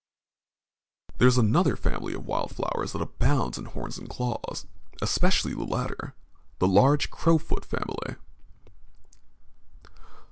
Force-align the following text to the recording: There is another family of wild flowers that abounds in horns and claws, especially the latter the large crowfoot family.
There 1.19 1.27
is 1.27 1.37
another 1.37 1.75
family 1.75 2.15
of 2.15 2.25
wild 2.25 2.55
flowers 2.55 2.93
that 2.93 3.03
abounds 3.03 3.59
in 3.59 3.65
horns 3.65 3.99
and 3.99 4.09
claws, 4.09 4.65
especially 4.99 5.53
the 5.53 5.63
latter 5.63 6.15
the 6.57 6.67
large 6.67 7.11
crowfoot 7.11 7.63
family. 7.63 8.15